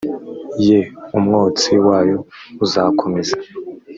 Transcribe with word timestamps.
ye 0.67 0.79
umwotsi 1.17 1.71
wayo 1.85 2.17
uzakomeza 2.65 3.35